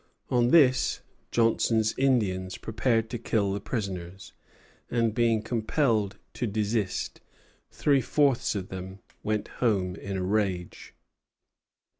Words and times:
On 0.31 0.47
this, 0.47 1.01
Johnson's 1.29 1.93
Indians 1.95 2.57
prepared 2.57 3.07
to 3.11 3.19
kill 3.19 3.53
the 3.53 3.59
prisoners; 3.59 4.33
and, 4.89 5.13
being 5.13 5.43
compelled 5.43 6.17
to 6.33 6.47
desist, 6.47 7.21
three 7.69 8.01
fourths 8.01 8.55
of 8.55 8.69
them 8.69 8.97
went 9.21 9.47
home 9.61 9.95
in 9.95 10.17
a 10.17 10.23
rage. 10.23 10.95